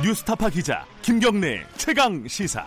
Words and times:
뉴스타파 0.00 0.48
기자 0.50 0.86
김경래 1.02 1.66
최강 1.76 2.24
시사. 2.28 2.64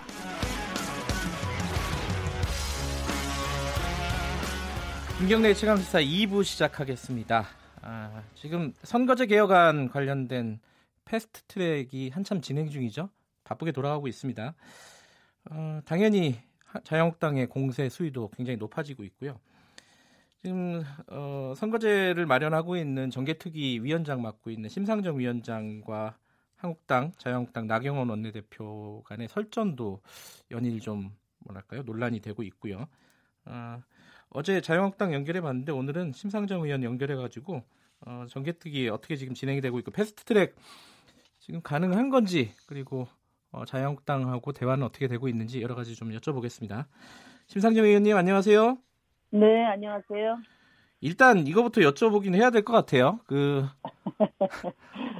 김경래 5.18 5.54
최강 5.54 5.78
시사 5.78 6.02
2부 6.02 6.44
시작하겠습니다. 6.44 7.46
아, 7.84 8.23
지금 8.36 8.73
선거제 8.84 9.28
개혁안 9.28 9.88
관련된 9.88 10.59
패스트 11.05 11.44
트랙이 11.44 12.09
한참 12.09 12.41
진행 12.41 12.70
중이죠. 12.70 13.09
바쁘게 13.45 13.71
돌아가고 13.71 14.09
있습니다. 14.09 14.54
어, 15.52 15.79
당연히 15.86 16.38
자유한국당의 16.84 17.48
공세 17.48 17.88
수위도 17.88 18.29
굉장히 18.36 18.57
높아지고 18.57 19.05
있고요. 19.05 19.39
지금 20.43 20.84
어, 21.07 21.54
선거제를 21.55 22.25
마련하고 22.25 22.75
있는 22.75 23.09
정개특위 23.09 23.79
위원장 23.84 24.21
맡고 24.21 24.50
있는 24.50 24.68
심상정 24.68 25.18
위원장과 25.18 26.18
한국당, 26.61 27.11
자유한국당 27.18 27.65
나경원 27.65 28.07
원내대표 28.10 29.01
간의 29.07 29.28
설전도 29.28 30.00
연일 30.51 30.79
좀 30.79 31.10
뭐랄까요 31.39 31.82
논란이 31.82 32.20
되고 32.20 32.44
있고요. 32.44 32.88
어, 33.45 33.81
어제 34.30 34.61
자유한국당 34.61 35.11
연결해 35.11 35.42
봤는데 35.42 35.72
오늘은 35.72 36.11
심상정 36.14 36.64
의원 36.64 36.84
연결해 36.84 37.16
가지고 37.16 37.64
어, 38.06 38.25
정개특위 38.30 38.89
어떻게 38.89 39.16
지금 39.16 39.34
진행이 39.34 39.59
되고 39.59 39.80
있고 39.80 39.89
패스트트랙 39.89 40.56
지금 41.39 41.64
가능한 41.64 42.11
건지 42.11 42.52
그리고 42.67 43.08
어, 43.52 43.66
자유한국당하고 43.66 44.52
대화는 44.53 44.86
어떻게 44.86 45.08
되고 45.08 45.28
있는지 45.28 45.64
여러 45.64 45.73
가지 45.73 45.95
좀 45.95 46.12
여쭤보겠습니다. 46.12 46.86
심상정 47.48 47.86
의원님 47.86 48.16
안녕하세요. 48.16 48.78
네, 49.31 49.66
안녕하세요. 49.66 50.38
일단 51.02 51.47
이거부터 51.47 51.81
여쭤보긴 51.81 52.36
해야 52.36 52.50
될 52.52 52.61
것 52.64 52.73
같아요. 52.73 53.19
그 53.25 53.66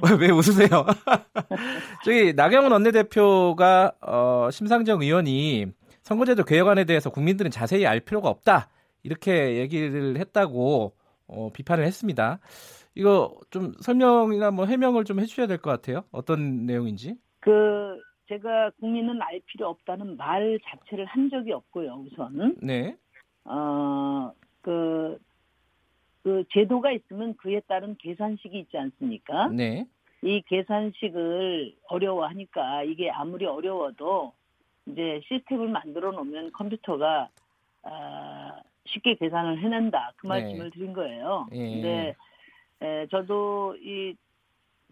왜 0.20 0.30
웃으세요? 0.30 0.86
저기 2.04 2.32
나경원 2.34 2.72
원내대표가 2.72 3.92
어, 4.00 4.48
심상정 4.50 5.02
의원이 5.02 5.66
선거제도 6.02 6.44
개혁안에 6.44 6.84
대해서 6.84 7.10
국민들은 7.10 7.50
자세히 7.50 7.86
알 7.86 8.00
필요가 8.00 8.28
없다 8.28 8.68
이렇게 9.02 9.56
얘기를 9.58 10.18
했다고 10.18 10.92
어, 11.28 11.50
비판을 11.52 11.84
했습니다. 11.84 12.38
이거 12.94 13.34
좀 13.50 13.72
설명이나 13.80 14.50
뭐 14.50 14.66
해명을 14.66 15.04
좀 15.04 15.18
해주셔야 15.20 15.46
될 15.46 15.58
것 15.58 15.70
같아요. 15.70 16.04
어떤 16.12 16.66
내용인지. 16.66 17.16
그 17.40 17.50
제가 18.28 18.70
국민은 18.80 19.20
알 19.22 19.40
필요 19.46 19.68
없다는 19.68 20.16
말 20.16 20.58
자체를 20.64 21.06
한 21.06 21.28
적이 21.30 21.52
없고요. 21.52 22.04
우선. 22.06 22.54
네. 22.62 22.96
어그 23.44 25.18
그 26.22 26.44
제도가 26.52 26.92
있으면 26.92 27.36
그에 27.36 27.60
따른 27.66 27.96
계산식이 27.96 28.58
있지 28.58 28.78
않습니까? 28.78 29.48
네. 29.48 29.86
이 30.22 30.40
계산식을 30.42 31.74
어려워하니까 31.88 32.84
이게 32.84 33.10
아무리 33.10 33.44
어려워도 33.44 34.32
이제 34.86 35.20
시스템을 35.26 35.68
만들어 35.68 36.12
놓으면 36.12 36.52
컴퓨터가 36.52 37.28
아, 37.82 38.60
쉽게 38.86 39.16
계산을 39.16 39.60
해낸다 39.60 40.12
그 40.16 40.28
말씀을 40.28 40.64
네. 40.64 40.70
드린 40.70 40.92
거예요. 40.92 41.48
예. 41.52 41.56
근데 41.56 42.14
에, 42.80 43.06
저도 43.08 43.76
이 43.76 44.14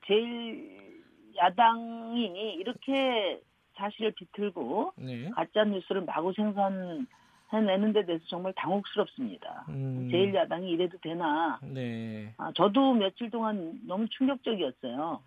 제일 0.07 1.05
야당이 1.37 2.55
이렇게 2.55 3.41
사실을 3.75 4.13
비틀고 4.13 4.95
네. 4.97 5.31
가짜 5.31 5.65
뉴스를 5.65 6.03
마구 6.03 6.33
생산 6.33 7.07
해내는 7.53 7.93
데 7.93 8.05
대해서 8.05 8.25
정말 8.29 8.53
당혹스럽습니다. 8.55 9.67
음, 9.69 10.09
제일 10.11 10.35
야당이 10.35 10.71
이래도 10.71 10.99
되나? 10.99 11.59
네. 11.63 12.35
아, 12.39 12.53
저도 12.55 12.95
며칠 12.95 13.31
동안 13.31 13.81
너무 13.87 14.09
충격적이었어요. 14.09 15.21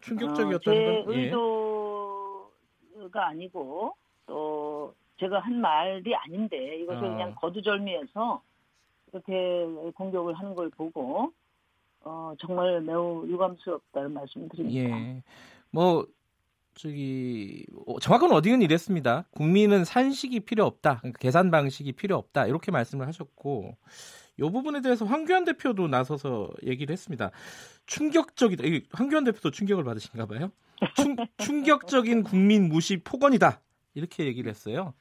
충격적이었다는 0.00 0.80
어, 0.80 1.00
제건 1.00 1.14
예. 1.14 1.24
의도가 1.30 2.50
아니고 3.28 3.94
또 4.26 4.94
제가 5.18 5.40
한 5.40 5.60
말이 5.60 6.14
아닌데 6.14 6.76
이것을 6.80 7.04
어. 7.04 7.10
그냥 7.10 7.34
거두절미해서 7.36 8.42
이렇게 9.12 9.66
공격을 9.94 10.34
하는 10.34 10.54
걸 10.54 10.70
보고 10.70 11.32
어, 12.02 12.34
정말 12.38 12.80
매우 12.82 13.26
유감스럽다는 13.26 14.12
말씀을 14.12 14.48
드립니다. 14.50 14.98
예. 15.00 15.22
뭐 15.70 16.06
저기 16.78 17.66
어, 17.86 17.98
정확한 17.98 18.30
어디는 18.32 18.62
이랬습니다. 18.62 19.26
국민은 19.32 19.84
산식이 19.84 20.40
필요 20.40 20.64
없다. 20.64 20.98
그러니까 20.98 21.18
계산 21.18 21.50
방식이 21.50 21.92
필요 21.92 22.16
없다. 22.16 22.46
이렇게 22.46 22.70
말씀을 22.70 23.06
하셨고 23.06 23.76
이 24.38 24.42
부분에 24.42 24.80
대해서 24.80 25.04
황교안 25.04 25.44
대표도 25.44 25.88
나서서 25.88 26.50
얘기를 26.64 26.92
했습니다. 26.92 27.32
충격적이다. 27.86 28.64
이 28.64 28.84
황교안 28.92 29.24
대표도 29.24 29.50
충격을 29.50 29.82
받으신가 29.84 30.26
봐요. 30.26 30.52
충, 30.94 31.16
충격적인 31.38 32.22
국민 32.22 32.68
무시 32.68 32.98
폭언이다. 32.98 33.60
이렇게 33.94 34.26
얘기를 34.26 34.48
했어요. 34.48 34.94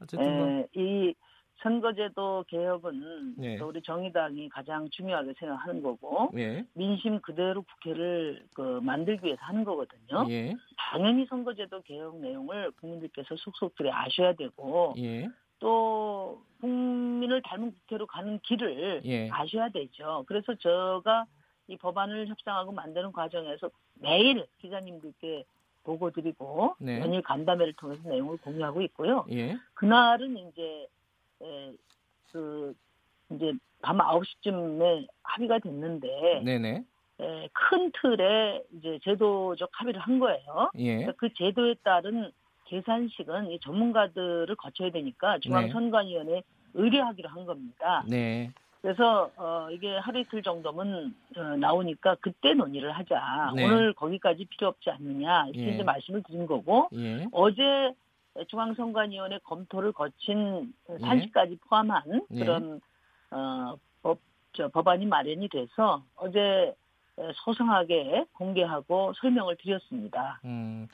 어쨌든 0.00 0.36
뭐, 0.36 0.48
에, 0.48 0.66
이 0.74 1.14
선거제도 1.62 2.44
개혁은 2.48 3.34
네. 3.36 3.56
또 3.58 3.68
우리 3.68 3.82
정의당이 3.82 4.48
가장 4.48 4.88
중요하게 4.90 5.34
생각하는 5.38 5.82
거고 5.82 6.30
예. 6.36 6.64
민심 6.74 7.20
그대로 7.20 7.62
국회를 7.62 8.46
그 8.54 8.80
만들기 8.82 9.26
위해서 9.26 9.42
하는 9.42 9.64
거거든요. 9.64 10.26
예. 10.30 10.54
당연히 10.76 11.26
선거제도 11.26 11.82
개혁 11.82 12.16
내용을 12.16 12.70
국민들께서 12.72 13.36
속속들이 13.36 13.90
아셔야 13.90 14.32
되고 14.34 14.94
예. 14.98 15.28
또 15.58 16.42
국민을 16.60 17.42
닮은 17.42 17.72
국회로 17.72 18.06
가는 18.06 18.38
길을 18.40 19.02
예. 19.04 19.28
아셔야 19.30 19.68
되죠. 19.68 20.24
그래서 20.26 20.54
제가 20.54 21.26
이 21.68 21.76
법안을 21.76 22.26
협상하고 22.28 22.72
만드는 22.72 23.12
과정에서 23.12 23.70
매일 23.94 24.46
기자님들께 24.58 25.44
보고 25.84 26.10
드리고 26.10 26.74
네. 26.78 27.00
연일 27.00 27.22
간담회를 27.22 27.74
통해서 27.74 28.08
내용을 28.08 28.38
공유하고 28.38 28.82
있고요. 28.82 29.24
예. 29.30 29.56
그날은 29.74 30.36
이제 30.36 30.86
에, 31.42 31.72
그 32.32 32.74
이제 33.30 33.52
밤 33.82 33.98
9시쯤에 33.98 35.06
합의가 35.22 35.58
됐는데 35.60 36.42
네네. 36.44 36.84
에, 37.20 37.48
큰 37.52 37.90
틀에 38.00 38.62
이제 38.76 38.98
제도적 39.02 39.68
합의를 39.72 40.00
한 40.00 40.18
거예요. 40.18 40.70
예. 40.76 40.96
그러니까 40.96 41.12
그 41.16 41.32
제도에 41.34 41.74
따른 41.82 42.30
계산식은 42.66 43.50
이 43.50 43.58
전문가들을 43.60 44.54
거쳐야 44.56 44.90
되니까 44.90 45.38
중앙선관위원회에 45.40 46.42
의뢰하기로 46.74 47.28
한 47.28 47.44
겁니다. 47.44 48.04
네. 48.08 48.50
그래서 48.80 49.30
어, 49.36 49.68
이게 49.70 49.98
하루 49.98 50.20
이틀 50.20 50.42
정도면 50.42 51.14
어, 51.36 51.42
나오니까 51.56 52.16
그때 52.20 52.54
논의를 52.54 52.92
하자. 52.92 53.52
네. 53.54 53.64
오늘 53.64 53.92
거기까지 53.92 54.46
필요 54.46 54.68
없지 54.68 54.88
않느냐 54.90 55.46
이렇게 55.48 55.66
예. 55.66 55.74
이제 55.74 55.82
말씀을 55.82 56.22
드린 56.22 56.46
거고 56.46 56.88
예. 56.94 57.26
어제 57.32 57.92
중앙선관위원회 58.48 59.38
검토를 59.44 59.92
거친 59.92 60.72
산시까지 61.00 61.58
포함한 61.68 62.26
예. 62.32 62.38
그런 62.38 62.80
어, 63.30 63.76
법, 64.02 64.18
저, 64.52 64.68
법안이 64.68 65.06
마련이 65.06 65.48
돼서 65.48 66.04
어제 66.16 66.74
소상하게 67.44 68.24
공개하고 68.32 69.12
설명을 69.20 69.56
드렸습니다. 69.56 70.40
음, 70.44 70.88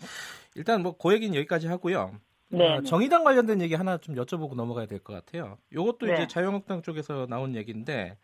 일단 0.55 0.83
뭐 0.83 0.93
고얘기는 0.97 1.35
여기까지 1.37 1.69
하고요. 1.69 2.13
네, 2.49 2.75
어, 2.77 2.81
네. 2.81 2.87
정의당 2.87 3.25
관련된 3.25 3.61
얘기 3.61 3.75
하나 3.75 3.99
좀 3.99 4.15
여쭤보고 4.15 4.55
넘어가야 4.55 4.87
될 4.87 5.01
것 5.01 5.13
같아요. 5.13 5.59
이것도 5.73 6.07
네. 6.07 6.15
이제 6.15 6.27
자유한국당 6.27 6.83
쪽에서 6.83 7.27
나온 7.29 7.55
얘기인데 7.55 8.17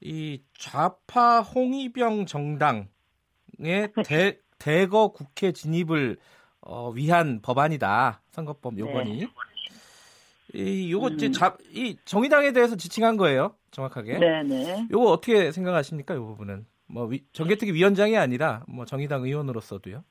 이 0.00 0.42
좌파 0.58 1.40
홍위병 1.40 2.26
정당의 2.26 2.88
대, 4.06 4.38
대거 4.58 5.08
국회 5.12 5.52
진입을 5.52 6.18
어, 6.62 6.90
위한 6.90 7.40
법안이다. 7.42 8.22
선거법 8.30 8.78
요건이. 8.78 9.26
이 10.54 10.92
요거 10.92 11.08
이제 11.10 11.26
네. 11.26 11.30
음. 11.30 11.32
자, 11.32 11.56
이 11.70 11.96
정의당에 12.04 12.52
대해서 12.52 12.76
지칭한 12.76 13.16
거예요. 13.16 13.54
정확하게. 13.70 14.18
네, 14.18 14.42
네. 14.42 14.86
요거 14.90 15.10
어떻게 15.10 15.50
생각하십니까? 15.50 16.14
이 16.14 16.18
부분은. 16.18 16.66
뭐 16.86 17.04
위, 17.06 17.24
정개특위 17.32 17.72
위원장이 17.72 18.18
아니라 18.18 18.64
뭐 18.68 18.84
정의당 18.84 19.22
의원으로서도요. 19.22 20.04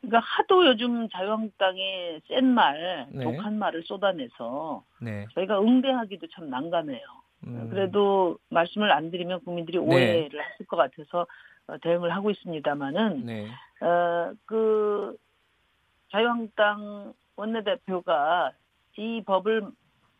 그러니까 0.00 0.20
하도 0.20 0.66
요즘 0.66 1.08
자유한국당이 1.08 2.20
센 2.28 2.44
말, 2.46 3.08
네. 3.10 3.24
독한 3.24 3.58
말을 3.58 3.82
쏟아내서 3.82 4.84
네. 5.00 5.26
저희가 5.34 5.60
응대하기도 5.60 6.28
참 6.28 6.48
난감해요. 6.48 7.00
음, 7.48 7.68
그래도 7.70 8.38
말씀을 8.50 8.92
안 8.92 9.10
드리면 9.10 9.40
국민들이 9.44 9.78
오해를 9.78 10.40
하실 10.40 10.66
것 10.66 10.76
같아서 10.76 11.26
어, 11.66 11.76
대응을 11.82 12.14
하고 12.14 12.30
있습니다만은 12.30 13.26
네. 13.26 13.48
어, 13.80 14.32
그 14.44 15.16
자유한국당 16.16 17.12
원내대표가 17.36 18.52
이 18.96 19.22
법을 19.26 19.68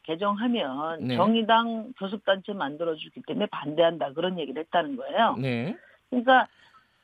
개정하면 0.02 1.04
네. 1.04 1.16
정의당 1.16 1.94
교섭단체 1.98 2.52
만들어주기 2.52 3.22
때문에 3.26 3.46
반대한다 3.46 4.12
그런 4.12 4.38
얘기를 4.38 4.62
했다는 4.62 4.96
거예요. 4.96 5.36
네. 5.38 5.74
그러니까 6.10 6.46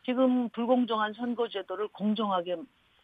지금 0.04 0.50
불공정한 0.50 1.14
선거제도를 1.14 1.88
공정하게 1.88 2.56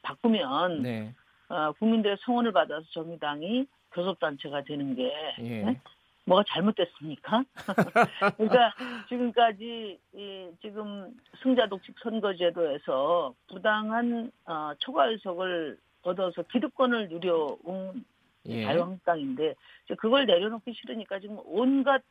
바꾸면 0.02 0.82
네. 0.82 1.14
어, 1.48 1.72
국민들의 1.78 2.18
성원을 2.20 2.52
받아서 2.52 2.84
정의당이 2.92 3.66
교섭단체가 3.92 4.64
되는 4.64 4.94
게 4.94 5.10
예. 5.38 5.64
네? 5.64 5.80
뭐가 6.28 6.44
잘못됐습니까? 6.48 7.42
그러니까 8.36 8.74
지금까지 9.08 9.98
이 10.14 10.48
지금 10.60 11.16
승자 11.42 11.66
독식 11.68 11.94
선거제도에서 12.02 13.34
부당한 13.48 14.30
어, 14.44 14.72
초과 14.78 15.06
의석을 15.06 15.78
얻어서 16.02 16.42
기득권을 16.42 17.08
누려온 17.08 18.04
예. 18.46 18.64
자유한국당인데 18.64 19.54
그걸 19.98 20.26
내려놓기 20.26 20.72
싫으니까 20.72 21.18
지금 21.18 21.38
온갖 21.44 22.02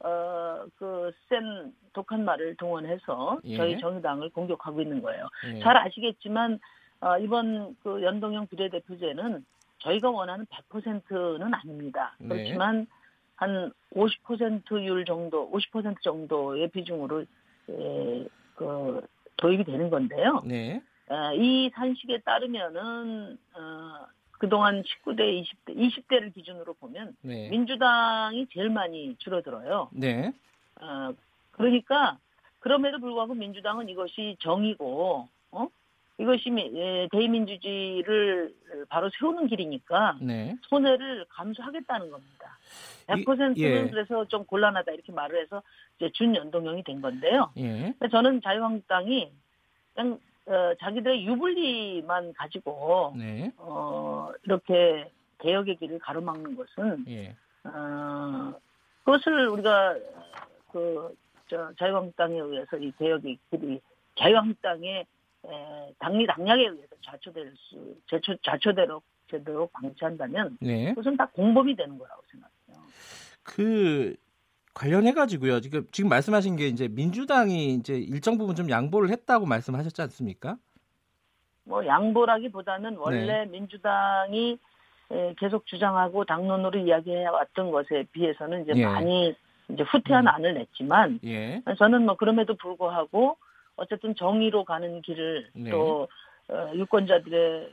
어그센 0.00 1.74
독한 1.92 2.24
말을 2.24 2.56
동원해서 2.56 3.40
예. 3.44 3.56
저희 3.56 3.78
정의당을 3.78 4.30
공격하고 4.30 4.80
있는 4.80 5.02
거예요. 5.02 5.28
예. 5.52 5.60
잘 5.60 5.76
아시겠지만 5.76 6.60
어, 7.00 7.18
이번 7.18 7.76
그 7.82 8.02
연동형 8.02 8.46
비례대표제는 8.48 9.44
저희가 9.78 10.10
원하는 10.10 10.46
100%는 10.46 11.54
아닙니다. 11.54 12.16
네. 12.18 12.28
그렇지만 12.28 12.86
한 13.38 13.72
50%율 13.94 15.04
정도, 15.04 15.48
50% 15.52 16.02
정도의 16.02 16.68
비중으로 16.70 17.20
에, 17.70 18.26
그 18.56 19.00
도입이 19.36 19.62
되는 19.62 19.88
건데요. 19.90 20.42
네. 20.44 20.82
어, 21.08 21.32
이 21.34 21.70
산식에 21.72 22.18
따르면은 22.22 23.38
어, 23.54 24.06
그동안 24.32 24.82
19대, 24.82 25.20
20대, 25.66 25.76
20대를 25.76 26.34
기준으로 26.34 26.74
보면 26.74 27.16
네. 27.22 27.48
민주당이 27.48 28.48
제일 28.52 28.70
많이 28.70 29.14
줄어들어요. 29.18 29.90
네. 29.92 30.32
어, 30.80 31.12
그러니까 31.52 32.18
그럼에도 32.58 32.98
불구하고 32.98 33.34
민주당은 33.34 33.88
이것이 33.88 34.36
정이고 34.40 35.28
어? 35.52 35.68
이것이 36.18 36.50
미- 36.50 36.72
예, 36.74 37.06
대의민주주의를 37.12 38.52
바로 38.88 39.08
세우는 39.16 39.46
길이니까 39.46 40.16
네. 40.20 40.56
손해를 40.62 41.24
감수하겠다는 41.28 42.10
겁니다. 42.10 42.37
이- 43.16 43.24
100%는 43.24 43.56
예. 43.58 43.88
그래서 43.88 44.24
좀 44.26 44.44
곤란하다 44.44 44.92
이렇게 44.92 45.12
말을 45.12 45.40
해서 45.42 45.62
이제 45.96 46.10
준연동형이 46.12 46.82
된 46.84 47.00
건데요. 47.00 47.50
예. 47.56 47.94
저는 48.10 48.40
자유한국당이 48.42 49.32
그냥 49.94 50.18
어, 50.46 50.72
자기들의 50.80 51.26
유불리만 51.26 52.32
가지고 52.34 53.14
네. 53.16 53.52
어, 53.58 54.30
이렇게 54.44 55.10
개혁의 55.38 55.76
길을 55.76 55.98
가로막는 55.98 56.56
것은 56.56 57.04
예. 57.08 57.34
어, 57.64 58.52
그것을 59.04 59.48
우리가 59.48 59.96
그 60.72 61.14
저, 61.48 61.72
자유한국당에 61.78 62.38
의해서 62.38 62.76
이 62.76 62.92
개혁의 62.98 63.38
길이 63.50 63.80
자유한국당의 64.16 65.06
에, 65.46 65.94
당리 65.98 66.26
당략에 66.26 66.62
의해서 66.62 66.94
좌초될 67.02 67.54
수 67.56 67.96
좌초, 68.10 68.36
좌초대로 68.42 69.00
제대로 69.30 69.66
방치한다면 69.72 70.58
네. 70.60 70.90
그것은 70.90 71.16
다 71.16 71.26
공범이 71.32 71.76
되는 71.76 71.96
거라고 71.98 72.22
생각해요. 72.30 72.57
그 73.48 74.14
관련해 74.74 75.12
가지고요. 75.12 75.60
지금 75.60 75.86
지금 75.90 76.10
말씀하신 76.10 76.56
게 76.56 76.66
이제 76.66 76.86
민주당이 76.86 77.74
이제 77.74 77.94
일정 77.94 78.36
부분 78.36 78.54
좀 78.54 78.70
양보를 78.70 79.08
했다고 79.10 79.46
말씀하셨지 79.46 80.02
않습니까? 80.02 80.56
뭐 81.64 81.84
양보라기보다는 81.84 82.96
원래 82.98 83.44
네. 83.44 83.46
민주당이 83.46 84.58
에, 85.10 85.34
계속 85.38 85.66
주장하고 85.66 86.24
당론으로 86.26 86.78
이야기해 86.78 87.26
왔던 87.26 87.70
것에 87.70 88.04
비해서는 88.12 88.62
이제 88.62 88.72
예. 88.76 88.84
많이 88.84 89.34
이제 89.70 89.82
후퇴한 89.82 90.24
음. 90.24 90.28
안을 90.28 90.54
냈지만 90.54 91.18
예. 91.24 91.62
저는 91.78 92.04
뭐 92.04 92.16
그럼에도 92.16 92.54
불구하고 92.54 93.36
어쨌든 93.76 94.14
정의로 94.14 94.64
가는 94.64 95.00
길을 95.02 95.50
네. 95.54 95.70
또 95.70 96.02
어, 96.02 96.08
유권자들의 96.74 97.62
에, 97.62 97.68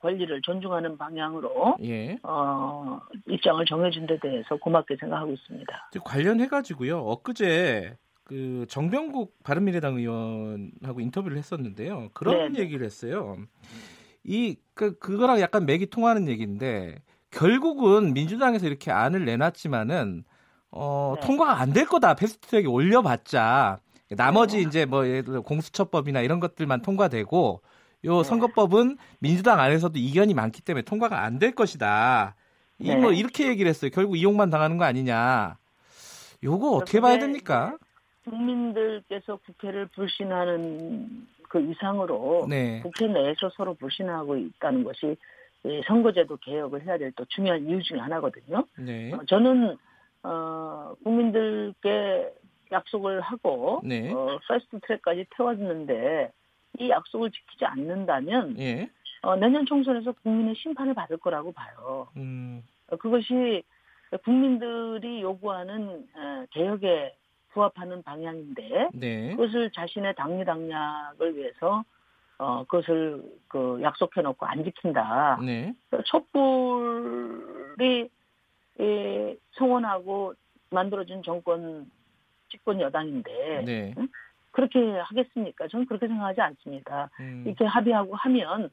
권리를 0.00 0.40
존중하는 0.42 0.96
방향으로 0.96 1.76
예. 1.82 2.16
어, 2.22 3.00
입장을 3.28 3.64
정해준 3.64 4.06
데 4.06 4.18
대해서 4.20 4.56
고맙게 4.56 4.96
생각하고 5.00 5.32
있습니다. 5.32 5.90
관련해 6.04 6.46
가지고요. 6.48 7.00
엊그제 7.00 7.96
그 8.24 8.64
정병국 8.68 9.42
바른미래당 9.42 9.96
의원하고 9.96 11.00
인터뷰를 11.00 11.36
했었는데요. 11.38 12.10
그런 12.14 12.38
네, 12.38 12.48
네. 12.50 12.60
얘기를 12.60 12.84
했어요. 12.86 13.36
이 14.24 14.56
그 14.74 14.96
그거랑 14.98 15.40
약간 15.40 15.66
맥이 15.66 15.86
통하는 15.90 16.26
얘기인데 16.28 16.96
결국은 17.30 18.14
민주당에서 18.14 18.66
이렇게 18.66 18.90
안을 18.90 19.24
내놨지만은 19.24 20.24
어, 20.70 21.14
네. 21.20 21.26
통과가 21.26 21.60
안 21.60 21.72
될 21.72 21.84
거다. 21.86 22.14
패스트트랙에 22.14 22.66
올려봤자 22.66 23.78
나머지 24.16 24.56
네. 24.58 24.62
이제 24.62 24.86
뭐 24.86 25.06
예를 25.06 25.24
들어 25.24 25.40
공수처법이나 25.42 26.20
이런 26.20 26.40
것들만 26.40 26.82
통과되고 26.82 27.62
요 28.04 28.18
네. 28.18 28.22
선거법은 28.24 28.96
민주당 29.18 29.60
안에서도 29.60 29.98
이견이 29.98 30.34
많기 30.34 30.62
때문에 30.62 30.82
통과가 30.82 31.22
안 31.22 31.38
될 31.38 31.54
것이다. 31.54 32.34
이 32.78 32.88
네. 32.88 32.96
뭐 32.96 33.12
이렇게 33.12 33.46
얘기를 33.48 33.68
했어요. 33.68 33.90
결국 33.92 34.16
이용만 34.16 34.50
당하는 34.50 34.78
거 34.78 34.84
아니냐. 34.84 35.58
요거 36.42 36.70
어떻게 36.70 37.00
봐야 37.00 37.18
됩니까? 37.18 37.76
국민들께서 38.24 39.36
국회를 39.44 39.86
불신하는 39.88 41.26
그 41.48 41.60
이상으로 41.60 42.46
네. 42.48 42.80
국회 42.82 43.06
내에서 43.06 43.50
서로 43.56 43.74
불신하고 43.74 44.36
있다는 44.36 44.84
것이 44.84 45.16
이 45.64 45.82
선거제도 45.86 46.36
개혁을 46.38 46.86
해야 46.86 46.96
될 46.96 47.12
또 47.16 47.24
중요한 47.26 47.66
이유 47.68 47.82
중에 47.82 47.98
하나거든요. 47.98 48.64
네. 48.78 49.12
어, 49.12 49.20
저는 49.28 49.76
어, 50.22 50.94
국민들께 51.04 52.32
약속을 52.72 53.20
하고 53.20 53.80
네. 53.84 54.10
어, 54.12 54.38
패스트 54.48 54.78
트랙까지 54.86 55.26
태웠는데 55.36 56.30
이 56.78 56.88
약속을 56.88 57.30
지키지 57.30 57.64
않는다면 57.64 58.58
예. 58.58 58.90
어, 59.22 59.36
내년 59.36 59.66
총선에서 59.66 60.12
국민의 60.12 60.54
심판을 60.56 60.94
받을 60.94 61.18
거라고 61.18 61.52
봐요. 61.52 62.08
음. 62.16 62.62
어, 62.88 62.96
그것이 62.96 63.62
국민들이 64.24 65.22
요구하는 65.22 66.08
어, 66.14 66.46
개혁에 66.50 67.14
부합하는 67.50 68.02
방향인데 68.02 68.90
네. 68.94 69.36
그것을 69.36 69.70
자신의 69.72 70.14
당리 70.14 70.44
당략을 70.44 71.36
위해서 71.36 71.84
어, 72.38 72.64
그것을 72.64 73.22
그 73.48 73.80
약속해 73.82 74.22
놓고 74.22 74.46
안 74.46 74.64
지킨다. 74.64 75.38
네. 75.44 75.74
촛불이 76.06 78.08
이, 78.78 79.36
성원하고 79.52 80.34
만들어준 80.70 81.22
정권 81.22 81.90
집권 82.48 82.80
여당인데 82.80 83.62
네. 83.66 83.94
그렇게 84.50 84.78
하겠습니까? 84.98 85.68
저는 85.68 85.86
그렇게 85.86 86.08
생각하지 86.08 86.40
않습니다. 86.40 87.10
음. 87.20 87.44
이렇게 87.46 87.64
합의하고 87.64 88.16
하면 88.16 88.70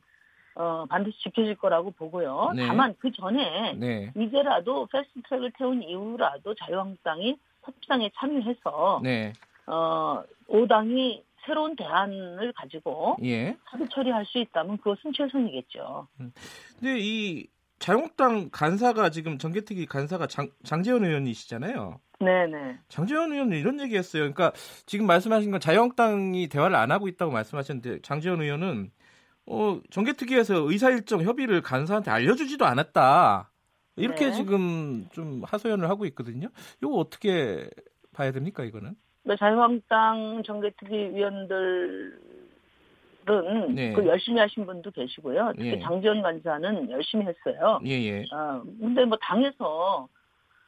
어, 0.56 0.85
반드시 0.89 1.18
지켜질 1.19 1.56
거라고 1.56 1.91
보고요. 1.91 2.51
네. 2.56 2.65
다만 2.65 2.95
그 3.00 3.12
전에 3.12 3.74
네. 3.74 4.12
이제라도 4.15 4.88
패스트트랙을 4.88 5.51
태운 5.57 5.83
이후라도 5.83 6.56
자유한국당이 6.56 7.38
협상에 7.63 8.09
참여해서 8.15 9.01
네. 9.03 9.33
어, 9.68 10.24
5당이 10.50 11.21
새로운 11.46 11.75
대안을 11.75 12.51
가지고 12.53 13.17
예. 13.24 13.55
합의 13.65 13.88
처리할 13.89 14.25
수 14.25 14.39
있다면 14.39 14.77
그것은 14.77 15.13
최선이겠죠. 15.13 16.07
근데 16.17 16.98
이 17.00 17.48
자유한국당 17.79 18.50
간사가 18.51 19.12
지금 19.12 19.38
정개특위 19.38 19.86
간사가 19.86 20.27
장, 20.27 20.50
장재현 20.63 21.05
의원이시잖아요. 21.05 22.00
네네. 22.19 22.79
장재현 22.88 23.31
의원은 23.31 23.57
이런 23.57 23.79
얘기했어요. 23.79 24.21
그러니까 24.21 24.51
지금 24.86 25.05
말씀하신 25.05 25.51
건 25.51 25.59
자유한국당이 25.59 26.47
대화를 26.47 26.75
안 26.75 26.91
하고 26.91 27.07
있다고 27.07 27.31
말씀하셨는데 27.31 28.01
장재현 28.01 28.41
의원은 28.41 28.91
어, 29.45 29.79
정개특위에서 29.91 30.69
의사 30.69 30.89
일정 30.89 31.21
협의를 31.21 31.62
간사한테 31.62 32.12
알려주지도 32.12 32.65
않았다. 32.65 33.51
이렇게 33.95 34.27
네. 34.27 34.31
지금 34.33 35.07
좀 35.12 35.41
하소연을 35.45 35.89
하고 35.89 36.05
있거든요. 36.07 36.50
이거 36.81 36.91
어떻게 36.95 37.69
봐야 38.13 38.31
됩니까 38.31 38.63
이거는? 38.63 38.95
그 39.25 39.36
자유한국당 39.36 40.43
정개특위 40.45 41.15
위원들은 41.15 42.15
네. 43.75 43.93
그 43.93 44.05
열심히 44.05 44.39
하신 44.39 44.65
분도 44.65 44.91
계시고요. 44.91 45.53
특히 45.55 45.71
예. 45.71 45.79
장지원 45.79 46.21
간사는 46.21 46.91
열심히 46.91 47.25
했어요. 47.25 47.79
예예. 47.83 48.25
어, 48.31 48.63
근데 48.79 49.03
뭐 49.05 49.17
당에서 49.21 50.07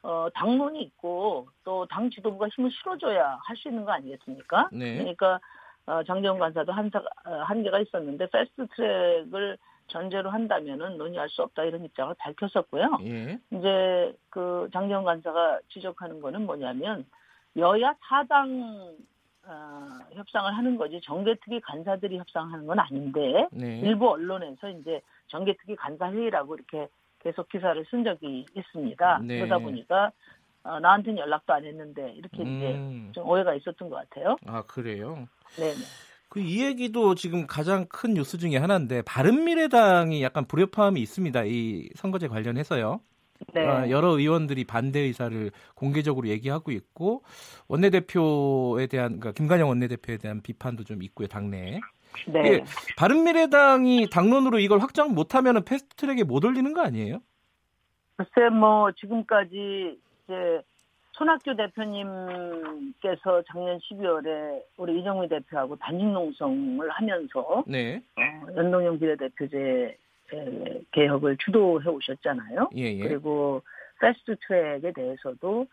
어, 0.02 0.28
당론이 0.34 0.82
있고 0.84 1.48
또 1.64 1.86
당 1.88 2.10
지도부가 2.10 2.48
힘을 2.50 2.72
실어줘야 2.72 3.40
할 3.44 3.56
수 3.58 3.68
있는 3.68 3.84
거 3.86 3.92
아니겠습니까? 3.92 4.70
네. 4.72 4.98
그러니까 4.98 5.40
어, 5.86 6.04
장재원 6.04 6.40
간사도 6.40 6.72
한사, 6.72 7.00
어, 7.26 7.32
한계가 7.44 7.80
있었는데 7.80 8.28
패스트 8.30 8.68
트랙을 8.76 9.58
전제로 9.88 10.30
한다면은 10.30 10.98
논의할 10.98 11.28
수 11.30 11.42
없다 11.42 11.64
이런 11.64 11.84
입장을 11.84 12.14
밝혔었고요. 12.20 13.00
예. 13.06 13.40
이제 13.52 14.16
그 14.30 14.70
장재원 14.72 15.04
간사가 15.04 15.60
지적하는 15.70 16.22
거는 16.22 16.46
뭐냐면 16.46 17.06
여야 17.58 17.96
사당 18.08 18.96
어, 19.48 19.88
협상을 20.14 20.56
하는 20.56 20.78
거지 20.78 21.02
정개특위 21.02 21.60
간사들이 21.62 22.20
협상하는 22.20 22.68
건 22.68 22.78
아닌데 22.80 23.48
네. 23.52 23.80
일부 23.80 24.12
언론에서 24.12 24.70
이제 24.70 25.02
정개특위 25.28 25.76
간사 25.76 26.12
회의라고 26.12 26.54
이렇게 26.56 26.88
계속 27.20 27.48
기사를 27.50 27.84
쓴 27.90 28.04
적이 28.04 28.46
있습니다. 28.56 29.20
네. 29.24 29.40
그러다 29.40 29.60
보니까 29.60 30.12
어, 30.64 30.80
나한테는 30.80 31.20
연락도 31.20 31.54
안 31.54 31.66
했는데 31.66 32.14
이렇게 32.14 32.44
이제 32.44 32.74
음. 32.76 33.12
좀 33.14 33.28
오해가 33.28 33.54
있었던 33.56 33.90
것 33.90 33.96
같아요. 33.96 34.36
아 34.46 34.64
그래요. 34.64 35.28
네네. 35.58 35.76
그 36.30 36.40
이 36.40 36.64
얘기도 36.64 37.16
지금 37.16 37.48
가장 37.48 37.88
큰 37.88 38.14
뉴스 38.14 38.38
중에 38.38 38.58
하나인데 38.58 39.02
바른미래당이 39.02 40.22
약간 40.22 40.46
불협화음이 40.46 41.02
있습니다. 41.02 41.44
이 41.46 41.90
선거제 41.96 42.28
관련해서요. 42.28 43.02
네. 43.54 43.66
어, 43.66 43.90
여러 43.90 44.18
의원들이 44.18 44.66
반대 44.66 45.00
의사를 45.00 45.52
공개적으로 45.74 46.28
얘기하고 46.28 46.72
있고 46.72 47.24
원내대표에 47.68 48.88
대한 48.88 49.20
그러니까 49.20 49.32
김관영 49.32 49.70
원내대표에 49.70 50.18
대한 50.18 50.42
비판도 50.42 50.84
좀 50.84 51.02
있고요 51.04 51.28
당내에. 51.28 51.80
네. 52.28 52.54
예, 52.54 52.64
바른미래당이 52.98 54.10
당론으로 54.10 54.60
이걸 54.60 54.80
확정 54.80 55.14
못하면 55.14 55.64
패스트트랙에 55.64 56.24
못 56.24 56.44
올리는 56.44 56.74
거 56.74 56.82
아니에요? 56.82 57.22
글쎄 58.18 58.50
뭐 58.50 58.92
지금까지 58.92 59.98
이제 60.26 60.62
손학규 61.14 61.56
대표님께서 61.56 63.44
작년 63.52 63.78
12월에 63.80 64.62
우리 64.78 65.00
이정미 65.00 65.28
대표하고 65.28 65.76
단식 65.76 66.06
농성을 66.06 66.90
하면서 66.90 67.64
네. 67.68 68.02
어, 68.16 68.56
연동형 68.56 69.00
비례대표제 69.00 69.98
에, 70.34 70.82
개혁을 70.92 71.38
주도해 71.38 71.90
오셨잖아요. 71.90 72.70
예, 72.78 72.84
예. 72.84 73.00
그리고 73.00 73.62
패스트 74.00 74.36
트랙에 74.48 74.94
대해서도 74.94 75.62
어, 75.62 75.66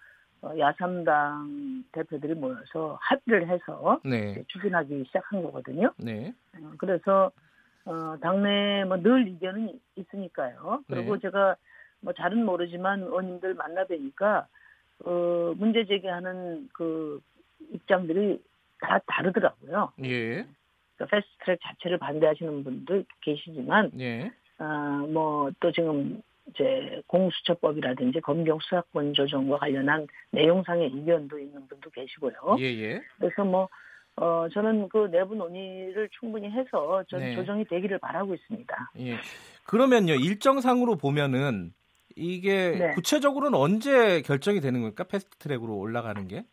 야삼당 0.58 1.84
대표들이 1.92 2.34
모여서 2.34 2.98
합의를 3.00 3.48
해서 3.48 4.00
네. 4.04 4.42
추진하기 4.48 5.04
시작한 5.06 5.42
거거든요. 5.42 5.92
네. 5.98 6.34
어, 6.58 6.72
그래서 6.78 7.30
어, 7.84 8.16
당내 8.20 8.84
뭐 8.84 8.96
늘 8.98 9.28
이견은 9.28 9.78
있으니까요. 9.96 10.82
그리고 10.88 11.14
네. 11.14 11.20
제가 11.22 11.56
뭐 12.00 12.12
잘은 12.12 12.44
모르지만 12.44 13.02
의원님들 13.02 13.54
만나 13.54 13.84
뵈니까 13.84 14.46
어, 15.04 15.54
문제 15.56 15.84
제기하는 15.84 16.68
그 16.72 17.20
입장들이 17.72 18.42
다 18.80 18.98
다르더라고요. 19.06 19.92
예. 20.04 20.46
그러니까 20.96 21.16
패스트트랙 21.16 21.58
자체를 21.62 21.98
반대하시는 21.98 22.64
분도 22.64 23.02
계시지만 23.20 23.92
예. 24.00 24.30
아, 24.58 25.04
뭐또 25.08 25.72
지금 25.72 26.22
이제 26.48 27.02
공수처법이라든지 27.06 28.20
검경 28.20 28.58
수사권 28.60 29.14
조정과 29.14 29.58
관련한 29.58 30.06
내용상의 30.30 30.90
이견도 30.90 31.38
있는 31.38 31.66
분도 31.68 31.90
계시고요. 31.90 32.56
예, 32.60 32.64
예. 32.64 33.02
그래서 33.18 33.44
뭐 33.44 33.68
어, 34.16 34.48
저는 34.52 34.88
그 34.88 35.08
내부 35.10 35.34
논의를 35.34 36.08
충분히 36.18 36.50
해서 36.50 37.04
전 37.08 37.20
네. 37.20 37.34
조정이 37.34 37.64
되기를 37.64 37.98
바라고 37.98 38.34
있습니다. 38.34 38.92
예. 39.00 39.16
그러면요. 39.64 40.14
일정상으로 40.14 40.96
보면은 40.96 41.72
이게 42.14 42.70
네. 42.78 42.94
구체적으로는 42.94 43.58
언제 43.58 44.22
결정이 44.22 44.60
되는 44.60 44.80
겁니까? 44.80 45.04
패스트트랙으로 45.04 45.76
올라가는 45.76 46.26
게? 46.28 46.44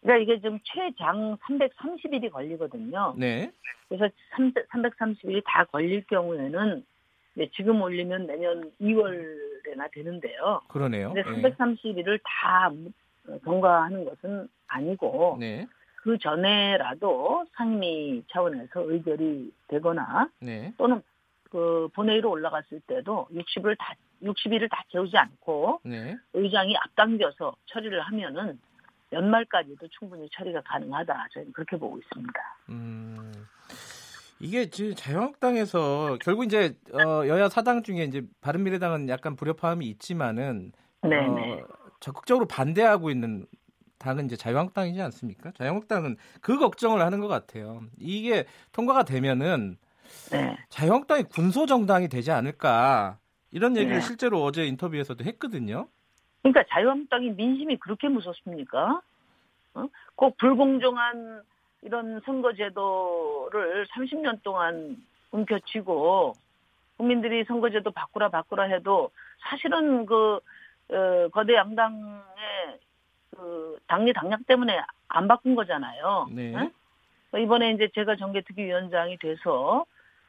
그러니까 0.00 0.22
이게 0.22 0.40
지금 0.40 0.60
최장 0.62 1.36
330일이 1.38 2.30
걸리거든요. 2.30 3.14
네. 3.18 3.50
그래서 3.88 4.08
330일이 4.36 5.42
다 5.44 5.64
걸릴 5.64 6.06
경우에는 6.06 6.84
이제 7.38 7.48
지금 7.54 7.80
올리면 7.80 8.26
내년 8.26 8.72
2월에나 8.80 9.90
되는데요. 9.92 10.60
그러네요. 10.66 11.12
근데 11.12 11.22
예. 11.44 11.54
330일을 11.54 12.18
다 12.24 12.70
통과하는 13.44 14.04
것은 14.04 14.48
아니고 14.66 15.36
네. 15.38 15.66
그 16.02 16.18
전에라도 16.18 17.46
상임위 17.54 18.24
차원에서 18.28 18.90
의결이 18.90 19.52
되거나 19.68 20.28
네. 20.40 20.72
또는 20.76 21.00
그 21.50 21.88
본회의로 21.94 22.28
올라갔을 22.28 22.80
때도 22.80 23.28
60을 23.32 23.76
다 23.78 23.94
60일을 24.22 24.68
다 24.68 24.82
채우지 24.90 25.16
않고 25.16 25.80
네. 25.84 26.16
의장이 26.32 26.76
앞당겨서 26.76 27.54
처리를 27.66 28.00
하면은 28.00 28.58
연말까지도 29.12 29.86
충분히 29.88 30.28
처리가 30.32 30.60
가능하다. 30.62 31.28
저는 31.32 31.52
그렇게 31.52 31.76
보고 31.76 31.98
있습니다. 31.98 32.56
음. 32.70 33.32
이게 34.40 34.70
지금 34.70 34.94
자유한국당에서 34.94 36.16
결국 36.20 36.44
이제 36.44 36.76
어, 36.92 37.26
여야 37.26 37.48
사당 37.48 37.82
중에 37.82 38.04
이제 38.04 38.22
바른미래당은 38.40 39.08
약간 39.08 39.36
불협화음이 39.36 39.86
있지만은. 39.86 40.72
어, 41.02 41.08
적극적으로 42.00 42.46
반대하고 42.46 43.10
있는 43.10 43.46
당은 43.98 44.26
이제 44.26 44.36
자유한국당이지 44.36 45.00
않습니까? 45.02 45.50
자유한국당은 45.52 46.16
그 46.40 46.58
걱정을 46.58 47.00
하는 47.02 47.20
것 47.20 47.28
같아요. 47.28 47.82
이게 47.98 48.46
통과가 48.72 49.02
되면은 49.02 49.76
네. 50.30 50.56
자유한국당이 50.68 51.24
군소 51.24 51.66
정당이 51.66 52.08
되지 52.08 52.30
않을까 52.30 53.18
이런 53.50 53.76
얘기를 53.76 53.98
네. 53.98 54.00
실제로 54.00 54.42
어제 54.42 54.64
인터뷰에서도 54.66 55.24
했거든요. 55.24 55.88
그러니까 56.42 56.62
자유한국당이 56.72 57.30
민심이 57.30 57.76
그렇게 57.78 58.08
무섭습니까? 58.08 59.00
어? 59.74 59.86
꼭 60.14 60.36
불공정한 60.38 61.42
이런 61.82 62.20
선거제도를 62.20 63.86
30년 63.86 64.42
동안 64.42 64.96
움켜쥐고 65.30 66.34
국민들이 66.96 67.44
선거제도 67.44 67.90
바꾸라 67.90 68.28
바꾸라 68.30 68.64
해도 68.64 69.10
사실은 69.40 70.06
그 70.06 70.40
어, 70.90 71.28
거대 71.32 71.54
양당의 71.54 72.78
그 73.36 73.78
당리 73.86 74.12
당략 74.12 74.46
때문에 74.46 74.80
안 75.08 75.28
바꾼 75.28 75.54
거잖아요. 75.54 76.28
네. 76.32 76.54
응? 76.54 76.72
이번에 77.40 77.72
이제 77.72 77.88
제가 77.94 78.16
정계특위위원장이 78.16 79.18
돼서 79.18 79.84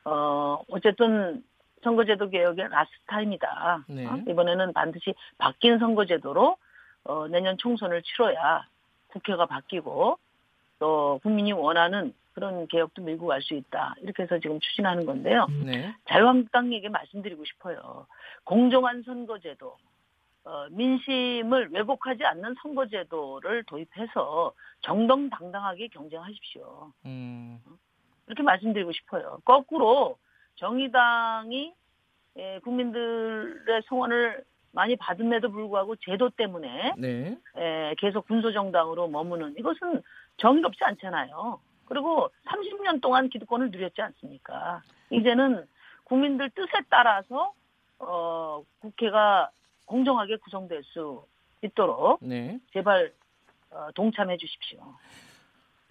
어 0.05 0.61
어쨌든 0.69 1.43
선거제도 1.81 2.29
개혁의 2.29 2.69
last 2.69 2.95
time이다. 3.07 3.85
네. 3.87 4.05
어? 4.05 4.21
이번에는 4.27 4.73
반드시 4.73 5.13
바뀐 5.37 5.79
선거제도로 5.79 6.57
어, 7.05 7.27
내년 7.29 7.57
총선을 7.57 8.03
치러야 8.03 8.67
국회가 9.07 9.45
바뀌고 9.45 10.19
또 10.79 11.19
국민이 11.21 11.51
원하는 11.51 12.13
그런 12.33 12.67
개혁도 12.67 13.01
밀고 13.01 13.27
갈 13.27 13.41
수 13.41 13.53
있다. 13.53 13.95
이렇게 14.01 14.23
해서 14.23 14.39
지금 14.39 14.59
추진하는 14.59 15.05
건데요. 15.05 15.47
네. 15.65 15.93
자유한국당에게 16.07 16.89
말씀드리고 16.89 17.43
싶어요. 17.45 18.07
공정한 18.45 19.03
선거제도, 19.03 19.75
어, 20.45 20.67
민심을 20.71 21.69
왜곡하지 21.71 22.23
않는 22.23 22.55
선거제도를 22.61 23.63
도입해서 23.65 24.53
정정당당하게 24.81 25.89
경쟁하십시오. 25.89 26.91
음. 27.05 27.59
이렇게 28.27 28.41
말씀드리고 28.43 28.91
싶어요. 28.93 29.39
거꾸로 29.43 30.17
정의당이 30.55 31.73
예, 32.37 32.59
국민들의 32.63 33.81
성원을 33.87 34.43
많이 34.71 34.95
받음에도 34.95 35.51
불구하고 35.51 35.95
제도 35.97 36.29
때문에 36.29 36.93
네. 36.97 37.37
예, 37.57 37.95
계속 37.97 38.27
군소정당으로 38.27 39.07
머무는 39.07 39.55
이것은 39.57 40.01
정의롭지 40.39 40.79
않잖아요. 40.83 41.59
그리고 41.85 42.29
30년 42.45 43.01
동안 43.01 43.29
기득권을 43.29 43.71
누렸지 43.71 44.01
않습니까? 44.01 44.81
이제는 45.09 45.65
국민들 46.03 46.49
뜻에 46.51 46.71
따라서 46.89 47.53
어, 47.99 48.63
국회가 48.79 49.49
공정하게 49.85 50.37
구성될 50.37 50.83
수 50.83 51.25
있도록 51.63 52.19
네. 52.21 52.59
제발 52.73 53.13
어, 53.71 53.87
동참해 53.93 54.37
주십시오. 54.37 54.95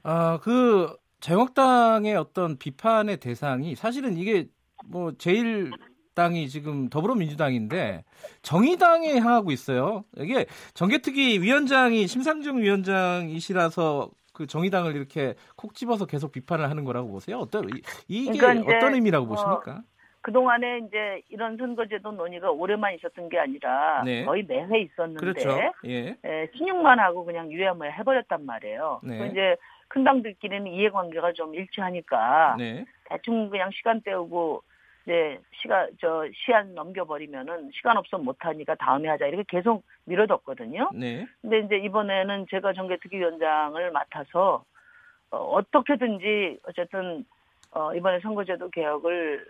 아, 0.02 0.38
그 0.42 0.96
자유한국당의 1.20 2.16
어떤 2.16 2.56
비판의 2.58 3.18
대상이 3.18 3.74
사실은 3.74 4.16
이게 4.16 4.48
뭐 4.86 5.12
제일 5.18 5.70
당이 6.14 6.48
지금 6.48 6.88
더불어민주당인데 6.88 8.04
정의당에 8.42 9.18
향하고 9.18 9.52
있어요. 9.52 10.04
이게 10.16 10.46
정개특위 10.74 11.40
위원장이 11.40 12.08
심상정 12.08 12.58
위원장이시라서 12.58 14.10
그 14.38 14.46
정의당을 14.46 14.94
이렇게 14.94 15.34
콕 15.56 15.74
집어서 15.74 16.06
계속 16.06 16.30
비판을 16.30 16.70
하는 16.70 16.84
거라고 16.84 17.10
보세요. 17.10 17.38
어떤 17.38 17.64
이- 17.68 17.82
이게 18.06 18.38
그러니까 18.38 18.76
어떤 18.76 18.94
의미라고 18.94 19.26
어, 19.26 19.28
보십니까? 19.28 19.82
그동안에 20.20 20.82
이제 20.86 21.22
이런 21.28 21.56
선거제도 21.56 22.12
논의가 22.12 22.52
오래만 22.52 22.94
있었던 22.94 23.28
게 23.28 23.38
아니라 23.38 24.02
네. 24.04 24.24
거의 24.24 24.44
매회 24.44 24.78
있었는데 24.80 25.18
그렇죠. 25.18 25.58
예. 25.86 26.16
에, 26.24 26.48
신용만 26.56 27.00
하고 27.00 27.24
그냥 27.24 27.50
유야무야 27.50 27.90
해버렸단 27.90 28.46
말이에요. 28.46 29.00
네. 29.02 29.18
그 29.18 29.26
이제 29.26 29.56
큰 29.88 30.04
당들끼리는 30.04 30.66
이해관계가 30.70 31.32
좀 31.32 31.54
일치하니까 31.54 32.54
네. 32.58 32.84
대충 33.08 33.50
그냥 33.50 33.70
시간 33.72 34.00
때우고 34.02 34.62
이제 35.04 35.40
시간 35.60 35.88
저 36.00 36.24
시간 36.34 36.74
넘겨버리면은 36.74 37.70
시간 37.72 37.96
없어 37.96 38.18
못하니까 38.18 38.74
다음에 38.74 39.08
하자 39.08 39.26
이렇게 39.26 39.44
계속 39.48 39.84
미뤄뒀거든요. 40.04 40.90
네. 40.94 41.26
근데 41.40 41.60
이제 41.60 41.76
이번에는 41.78 42.46
제가 42.50 42.72
정개특위위원장을 42.74 43.90
맡아서 43.90 44.64
어, 45.30 45.36
어떻게든지 45.38 46.58
어쨌든 46.64 47.24
어, 47.70 47.94
이번에 47.94 48.20
선거제도 48.20 48.68
개혁을 48.70 49.46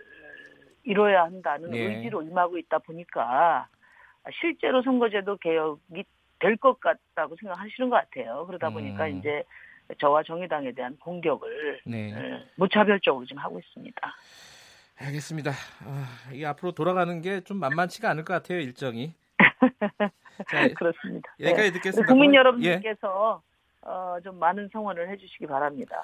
이뤄야 0.83 1.23
한다는 1.23 1.71
네. 1.71 1.79
의지로 1.79 2.21
임하고 2.21 2.57
있다 2.57 2.79
보니까 2.79 3.67
실제로 4.39 4.81
선거제도 4.81 5.37
개혁이 5.37 6.03
될 6.39 6.55
것 6.55 6.79
같다고 6.79 7.35
생각하시는 7.35 7.89
것 7.89 7.97
같아요. 7.97 8.45
그러다 8.47 8.69
보니까 8.69 9.07
음. 9.07 9.17
이제 9.17 9.43
저와 9.97 10.23
정의당에 10.23 10.71
대한 10.71 10.95
공격을 10.97 11.81
네. 11.85 12.13
에, 12.13 12.45
무차별적으로 12.55 13.25
지금 13.25 13.41
하고 13.41 13.59
있습니다. 13.59 14.15
알겠습니다. 14.99 15.51
아, 15.85 16.05
이게 16.33 16.45
앞으로 16.45 16.71
돌아가는 16.73 17.21
게 17.21 17.41
좀 17.41 17.57
만만치가 17.57 18.09
않을 18.11 18.25
것 18.25 18.33
같아요, 18.33 18.59
일정이. 18.59 19.13
자, 20.49 20.67
그렇습니다. 20.75 21.33
여기까지 21.39 21.71
네. 21.71 21.71
듣겠습니다. 21.73 22.07
국민 22.07 22.31
고마- 22.31 22.33
예. 22.33 22.37
여러분들께서 22.39 23.41
어, 23.81 24.17
좀 24.23 24.37
많은 24.39 24.69
성원을 24.73 25.09
해주시기 25.09 25.47
바랍니다. 25.47 25.95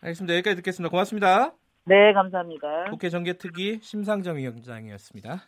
알겠습니다. 0.00 0.34
여기까지 0.34 0.56
듣겠습니다. 0.56 0.90
고맙습니다. 0.90 1.52
네, 1.84 2.12
감사합니다. 2.12 2.84
국회 2.90 3.08
정개특위 3.08 3.80
심상정 3.82 4.36
위원장이었습니다. 4.36 5.42